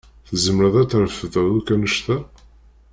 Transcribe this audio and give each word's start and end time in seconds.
Tzemreḍ 0.27 0.75
ad 0.81 0.87
trefdeḍ 0.89 1.47
akk 1.59 1.67
annect-a? 1.73 2.17